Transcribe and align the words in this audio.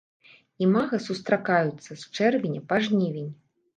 Імага 0.67 0.99
сустракаюцца 1.07 1.85
з 1.91 2.01
чэрвеня 2.15 2.61
па 2.73 2.81
жнівень. 2.89 3.29